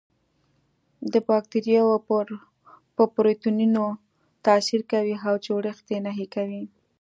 د 1.13 1.15
باکتریاوو 1.27 1.95
په 2.95 3.03
پروتینونو 3.13 3.83
تاثیر 4.45 4.81
کوي 4.91 5.15
او 5.27 5.33
جوړښت 5.45 5.85
یې 5.93 5.99
نهي 6.07 6.27
کوي. 6.35 6.63